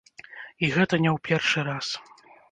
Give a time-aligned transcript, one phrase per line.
[0.67, 1.91] І гэта не ў першы раз.